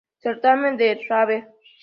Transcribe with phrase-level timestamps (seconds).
[0.23, 1.41] Certamen de Rabel.